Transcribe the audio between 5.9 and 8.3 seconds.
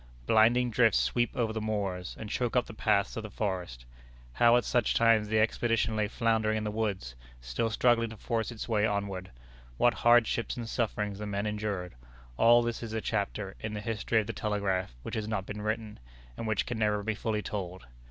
lay floundering in the woods, still struggling to